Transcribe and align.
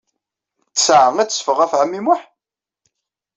Ttesɛa 0.69 1.09
ad 1.19 1.29
teffeɣ 1.29 1.57
ɣef 1.59 1.71
ɛemmi 1.81 2.01
Muḥ? 2.05 2.21